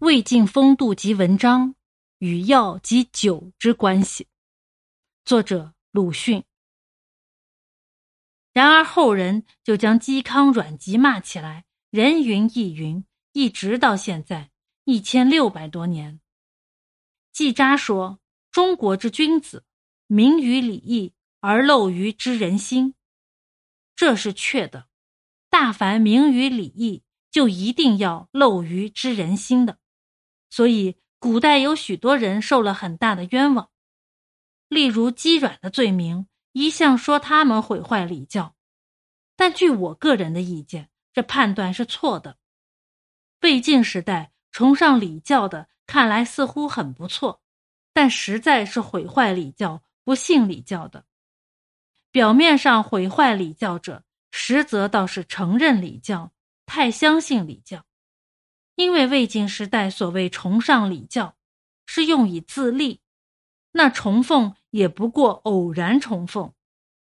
[0.00, 1.74] 魏晋风度及文章
[2.18, 4.28] 与药及酒之关系。
[5.24, 6.44] 作者鲁迅。
[8.52, 14.50] 然而后人就将嵇康、阮籍骂起来，人云亦云，一直到现在
[14.84, 16.20] 一千六百多年。
[17.32, 18.20] 季札说
[18.52, 19.64] ：“中国之君子，
[20.06, 22.94] 明于礼义而陋于知人心。”
[23.96, 24.86] 这是确的。
[25.50, 27.02] 大凡明于礼义，
[27.32, 29.80] 就一定要陋于知人心的。
[30.50, 33.70] 所以，古代有许多人受了很大的冤枉，
[34.68, 38.54] 例如姬阮的罪名，一向说他们毁坏礼教。
[39.36, 42.38] 但据我个人的意见，这判断是错的。
[43.42, 47.40] 魏晋时代崇尚礼教的，看来似乎很不错，
[47.92, 51.04] 但实在是毁坏礼教、不信礼教的。
[52.10, 54.02] 表面上毁坏礼教者，
[54.32, 56.32] 实则倒是承认礼教，
[56.66, 57.84] 太相信礼教。
[58.78, 61.34] 因为魏晋时代所谓崇尚礼教，
[61.84, 63.00] 是用以自立，
[63.72, 66.54] 那崇奉也不过偶然崇奉，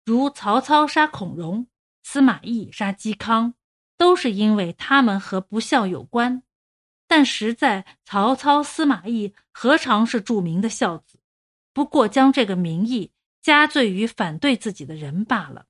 [0.03, 1.67] 如曹操杀孔融，
[2.03, 3.53] 司马懿杀嵇康，
[3.97, 6.43] 都是因为他们和不孝有关。
[7.07, 11.21] 但实在曹操、司马懿何尝是著名的孝子？
[11.71, 15.67] 不过将这个名义加罪于反对自己的人罢了。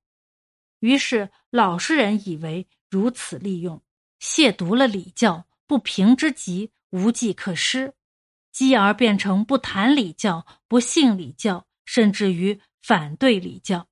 [0.80, 3.84] 于是老实人以为如此利用，
[4.20, 5.46] 亵渎了礼教。
[5.72, 7.94] 不平之极，无计可施，
[8.52, 13.88] 继而变成不谈礼教、不信礼教，甚至于反对礼教。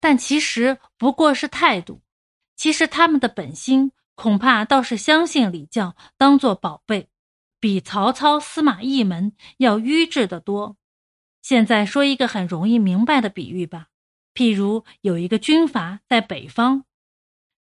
[0.00, 2.00] 但其实不过是态度，
[2.56, 7.10] 其实他们的本心恐怕倒是相信礼教，当做宝贝，
[7.60, 10.78] 比曹操、司马懿们要愚智的多。
[11.42, 13.88] 现在说一个很容易明白的比喻吧，
[14.32, 16.86] 譬如有一个军阀在北方。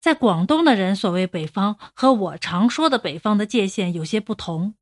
[0.04, 4.76] 在广东的人所谓北方，和我常说的北方的界限有些不同。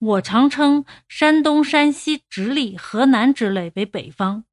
[0.00, 4.46] 我常称山东、山西、直隶、河南之类为北方。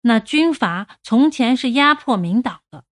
[0.00, 2.82] 那军阀从前是压迫民党的，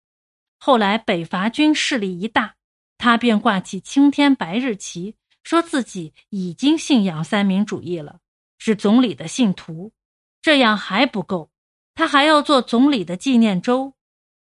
[0.61, 2.55] 后来北伐军势力一大，
[2.99, 8.21] 他便挂起青天白日旗，说自己已经信仰三民主义了，
[8.59, 9.91] 是总理的信徒。
[10.41, 11.51] 这样还不够，
[11.97, 13.95] 他还要做总理的纪念周。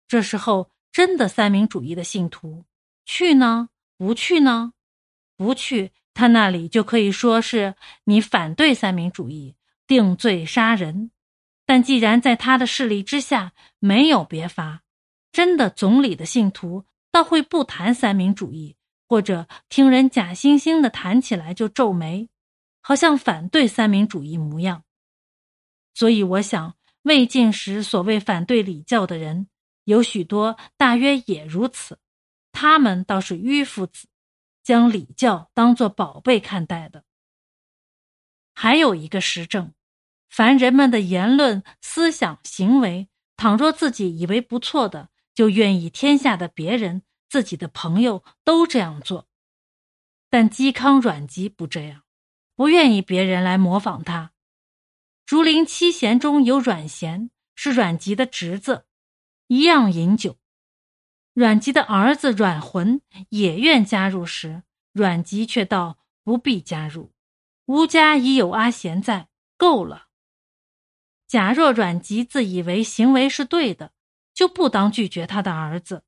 [0.07, 0.71] 这时候。
[0.95, 2.63] 真的三民主义的信徒
[3.05, 3.67] 去呢？
[3.97, 4.71] 不去呢？
[5.35, 7.75] 不去，他那里就可以说是
[8.05, 11.11] 你反对三民主义，定罪杀人。
[11.65, 14.83] 但既然在他的势力之下没有别法，
[15.33, 22.29] 真的总理的信徒倒会不谈三民主义，或者听人假惺惺的谈起来就皱眉，
[22.79, 24.85] 好像反对三民主义模样。
[25.93, 29.49] 所以我想，魏晋时所谓反对礼教的人。
[29.85, 31.97] 有许多大约也如此，
[32.51, 34.07] 他们倒是迂夫子，
[34.63, 37.05] 将礼教当作宝贝看待的。
[38.53, 39.73] 还有一个实证，
[40.29, 49.27] 凡人们的言论、思想、行为，倘若自己以为不错的，就愿意天下的别人、自己的朋友都这样做。
[50.29, 52.03] 但嵇康、阮籍不这样，
[52.55, 54.31] 不愿意别人来模仿他。
[55.25, 58.84] 竹林七贤中有阮咸，是阮籍的侄子。
[59.47, 60.37] 一样饮酒，
[61.33, 67.11] 阮籍的儿子阮浑也愿加入时，阮籍却道不必加入，
[67.65, 70.07] 吾家已有阿贤在，够了。
[71.27, 73.91] 假若阮籍自以为行为是对的，
[74.33, 76.03] 就不当拒绝他的儿子，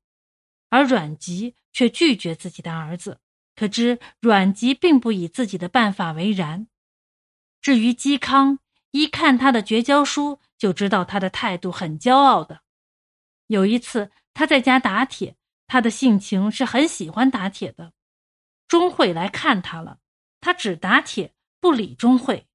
[0.68, 3.20] 而阮籍却拒绝自己的儿子，
[3.54, 6.66] 可知阮籍并不以自己的办法为然。
[7.60, 8.58] 至于嵇康，
[8.90, 12.62] 一看他的绝交书，就知道他的态度很骄傲的。
[13.48, 15.36] 有一次，他在家打铁，
[15.66, 17.92] 他的性情是很喜欢打铁的。
[18.66, 19.98] 钟会来看他了，
[20.40, 22.46] 他只打铁，不理钟会。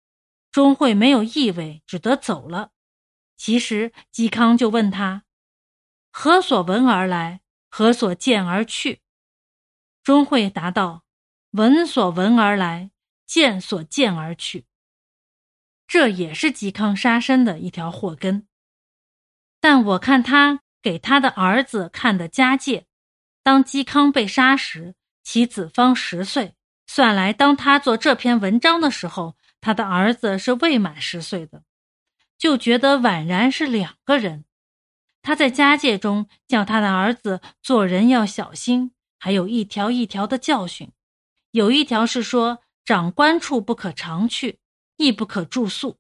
[0.52, 2.72] 钟会没有意味，只得走了。
[3.36, 5.26] 其实嵇康就问他
[6.14, 7.42] ：“何所闻而来？
[7.70, 9.02] 何所见而去？”
[10.04, 11.04] 钟会答道
[11.52, 12.92] ：“闻所闻而来，
[13.26, 14.68] 见所见而去。”
[15.88, 18.48] 这也是嵇康杀身的一条祸根。
[19.60, 20.63] 但我看他。
[20.84, 22.86] 给他的儿子看的家戒，
[23.42, 26.56] 当嵇康被杀时，其子方十岁。
[26.86, 31.64] 算来，当他做这篇文章的时候，他的儿子是未满十岁的，
[32.38, 34.44] 就觉得宛然是两个人。
[35.22, 40.92] 他在家戒中叫他的儿子做人要小心，还有一条一条的教训。
[41.52, 44.60] 有一条是说，长官处不可常去，
[44.98, 45.98] 亦不可住宿。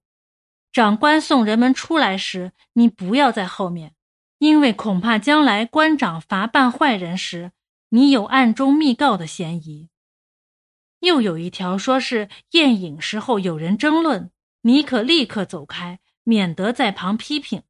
[0.74, 3.96] 长官送人们出来时，你不要在后面。
[4.44, 7.54] 因为恐怕将来官长罚办坏人时，
[7.88, 9.88] 你有暗中密告的嫌疑。
[11.00, 14.32] 又有一条说是宴饮时候有人争论，
[14.64, 17.64] 你可立刻走开，免得在旁批评，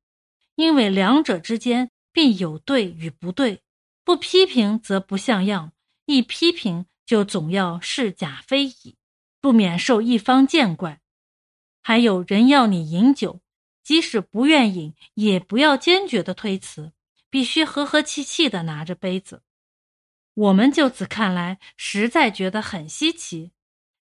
[0.55, 3.61] 因为两者之间必有对与不对，
[4.03, 5.73] 不批评则不像样，
[6.07, 8.97] 一批评就总要是假非矣，
[9.39, 10.99] 不免受一方见怪。
[11.83, 13.41] 还有人要你饮酒，
[13.83, 16.93] 即使不愿饮，也不要坚决的推辞，
[17.29, 19.43] 必须和和气气的拿着杯子。
[20.33, 23.51] 我们就此看来，实在觉得很稀奇。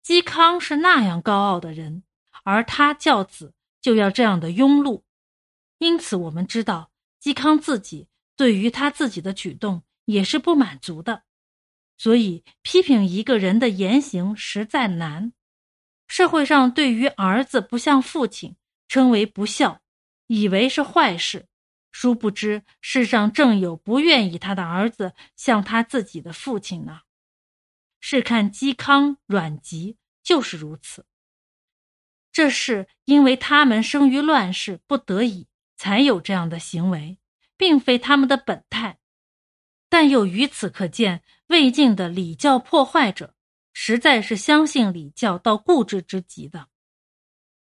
[0.05, 2.03] 嵇康是那样高傲的人，
[2.43, 5.03] 而他教子就要这样的庸碌，
[5.77, 6.91] 因此我们知道，
[7.21, 11.23] 嵇康自己对于他自己的举动也是不满足的。
[11.97, 15.33] 所以，批评一个人的言行实在难。
[16.07, 18.55] 社会上对于儿子不像父亲，
[18.91, 19.79] 称为不孝，
[20.27, 21.47] 以为是坏事。
[21.93, 26.99] 殊不知，世上正有不愿意他的儿子像他自己的父亲呢。
[28.01, 31.05] 试看嵇康、阮籍就是如此。
[32.33, 35.47] 这是因为他们生于乱世，不得已
[35.77, 37.17] 才有这样的行为，
[37.55, 38.99] 并非他们的本态。
[39.87, 43.35] 但又于此可见，魏晋的礼教破坏者，
[43.71, 46.67] 实在是相信礼教到固执之极的。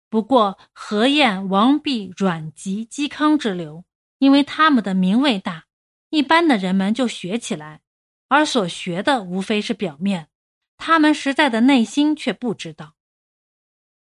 [0.09, 3.85] 不过，何晏、王弼、阮籍、嵇康之流。
[4.17, 5.63] 因为他们的名位大，
[6.09, 7.79] 一般的人们就学起来，
[8.27, 10.27] 而所学的无非是表面，
[10.77, 12.95] 他们实在的内心却不知道。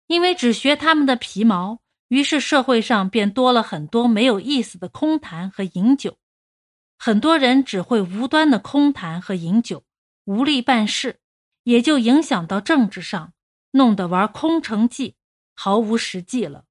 [0.05, 1.79] 因为只学他们的皮毛，
[2.09, 6.19] 于是社会上便多了很多没有意思的空谈和饮酒，
[6.99, 9.83] 很多人只会无端的空谈和饮酒，
[10.25, 11.21] 无力办事，
[11.63, 13.33] 也就影响到政治上，
[13.71, 15.15] 弄得玩空城计，
[15.53, 16.65] 毫无实际了。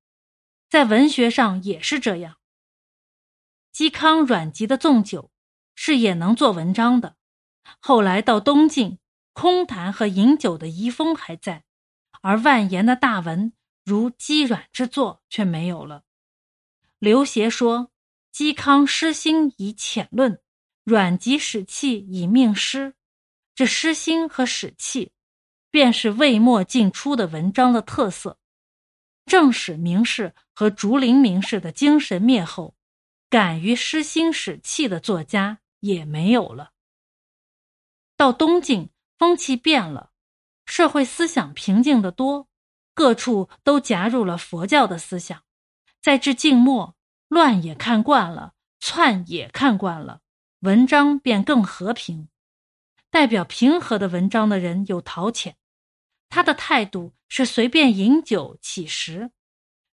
[0.69, 2.37] 在文学上也是这样。
[3.75, 5.31] 嵇康、阮籍的纵酒
[5.75, 7.17] 是也能做文章的，
[7.81, 8.99] 后来到东晋，
[9.33, 11.65] 空谈和饮酒的遗风还在，
[12.21, 13.53] 而万言的大文
[13.85, 16.05] 如嵇阮之作却没有了。
[16.99, 17.91] 刘勰说
[18.33, 20.41] ：“嵇康诗心以浅论，
[20.85, 22.95] 阮籍史气以命诗。”
[23.55, 25.13] 这诗心和史气，
[25.71, 28.39] 便是魏末晋初的文章的特色。
[29.27, 32.75] 正史名士和竹林名士的精神灭后。
[33.31, 36.73] 敢于失心使气的作家也没有了。
[38.15, 40.11] 到东晋，风气变了，
[40.67, 42.51] 社会思想平静的多，
[42.93, 45.45] 各处都夹入了佛教的思想。
[46.03, 46.95] 在至晋末，
[47.29, 50.21] 乱也看惯了，篡也看惯了，
[50.61, 52.29] 文章便更和平。
[53.09, 55.57] 代表平和的文章的人有陶潜，
[56.35, 59.33] 他的态度是随便饮酒起食，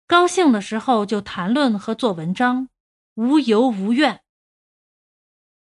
[0.08, 2.70] 高兴的时候就谈论和做文章。
[3.16, 4.22] 无尤无怨，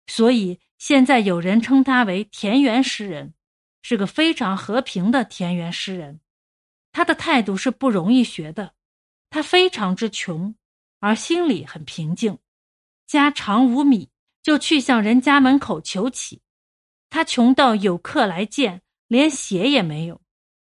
[0.06, 3.33] 所以现在有人称他为田园诗人，
[3.81, 6.21] 是个非常和平的田园诗人。
[6.91, 8.75] 他的态度是不容易学的。
[9.31, 10.53] 他非常之穷，
[11.00, 12.38] 而心里很平静。
[13.07, 14.12] 家常无米，
[14.44, 16.44] 就去向人家门口求乞。
[17.09, 20.21] 他穷到有客来见，连鞋也没有。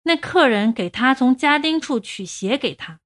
[0.03, 2.99] 那客人给他从家丁处取鞋给他，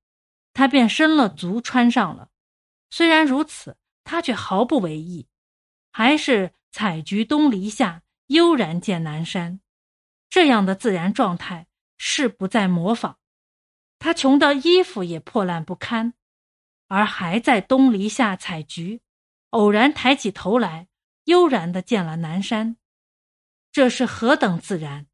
[0.54, 2.30] 他便伸了足穿上了。
[2.90, 5.28] 虽然如此，他却毫不为意，
[5.92, 9.60] 还是采菊东篱下，悠然见南山。
[10.30, 13.20] 这样的自然状态是不再模仿。
[14.00, 16.14] 他穷到衣服也破烂不堪，
[16.88, 19.02] 而还在东篱下采菊，
[19.50, 20.88] 偶然抬起头来，
[21.26, 22.78] 悠然的见了南山。
[23.72, 25.08] 这是何等自然！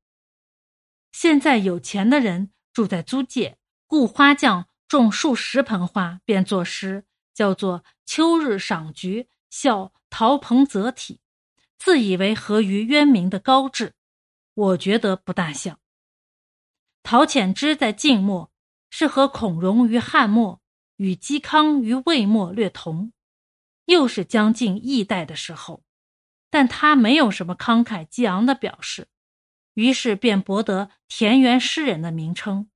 [1.11, 7.05] 现在有钱的人住在租界，雇花匠种数十盆花，便作诗。
[7.33, 11.21] 叫做秋日赏菊，笑陶彭泽体，
[11.79, 13.95] 自以为合于渊明的高志，
[14.53, 15.79] 我觉得不大像。
[17.01, 18.51] 陶潜之在晋末
[18.89, 20.61] 是和孔融于汉末，
[20.97, 23.13] 与嵇康于魏末略同，
[23.85, 25.83] 又是将近易代的时候，
[26.49, 29.07] 但他没有什么慷慨激昂的表示，
[29.73, 32.69] 于是便博得田园诗人的名称。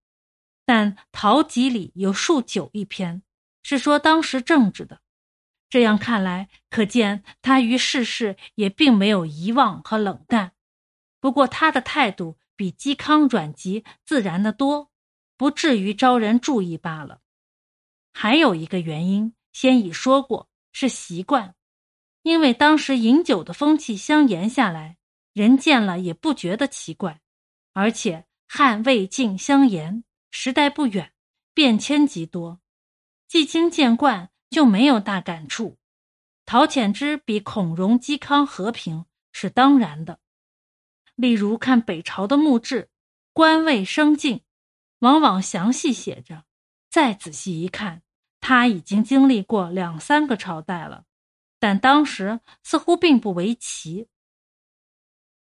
[0.66, 3.22] 但陶集里有数九一篇。
[3.68, 5.02] 是说当时政治的，
[5.72, 10.52] 这样看来，可见他于世事也并没有遗忘和冷淡。
[11.20, 14.92] 不过他的态度比嵇康、阮籍自然的多，
[15.36, 17.22] 不至于招人注意罢了。
[18.14, 21.56] 还有一个原因，先已说过，是习惯。
[22.22, 24.98] 因为当时饮酒的风气相沿下来，
[25.36, 27.20] 人见了也不觉得奇怪，
[27.74, 31.12] 而且汉魏晋相沿，时代不远，
[31.54, 32.62] 变迁极多。
[33.28, 35.78] 既经见惯，就没有大感触。
[36.46, 40.22] 陶潜之比孔融、嵇康和平是当然的。
[41.16, 42.90] 例如看北朝的墓志，
[43.34, 44.42] 官位升进，
[45.00, 46.46] 往往详细写着。
[46.90, 48.04] 再仔细一看，
[48.40, 51.04] 他已经经历过两三个朝代了，
[51.60, 54.08] 但当时似乎并不为奇。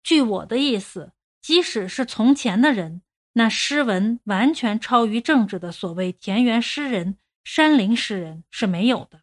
[0.10, 9.22] 据我的意思，即使是从前的人，那诗文完全超于政治的所谓田园诗人、山林诗人是没有的，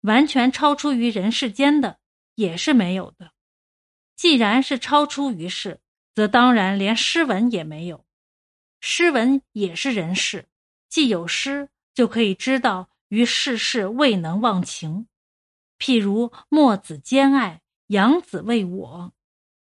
[0.00, 2.00] 完全超出于人世间的
[2.34, 3.30] 也是没有的。
[4.16, 5.80] 既然是超出于世，
[6.16, 8.04] 则当然连诗文也没有。
[8.80, 10.48] 诗文也是人事，
[10.88, 15.06] 既有诗，就可以知道于世事未能忘情。
[15.78, 19.12] 譬如墨子兼爱，杨子为我，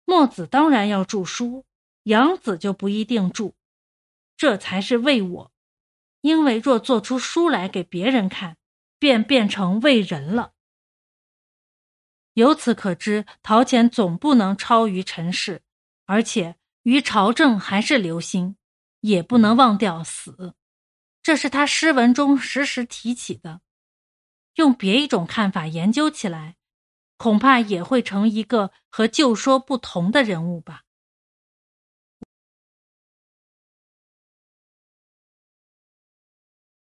[0.05, 1.65] 墨子当然要著书，
[2.03, 3.53] 杨子就不一定著，
[4.37, 5.51] 这才是为我。
[6.21, 8.57] 因为若做出书来给别人看，
[8.97, 10.53] 便变成为人了。
[12.33, 15.61] 由此可知，陶潜总不能超于尘世，
[16.05, 18.57] 而且于朝政还是留心，
[19.01, 20.55] 也不能忘掉死。
[21.21, 23.61] 这是他诗文中时时提起的。
[24.55, 26.55] 用别一种看法研究起来，
[27.17, 30.84] 恐怕也会成一个和旧说不同的人物吧。